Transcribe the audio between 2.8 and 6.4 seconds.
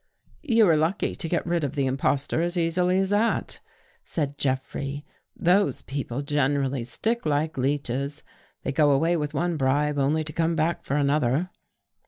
as that," said Jeffrey." Those people